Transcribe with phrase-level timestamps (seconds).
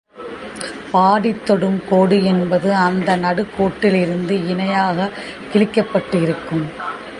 [0.93, 5.11] பாடித்தொடும் கோடு என்பது அந்த நடுக்கோட்டிலிருந்து இணையாகக்
[5.53, 6.69] கிழிக்கப்பட்டு இருக்கும்.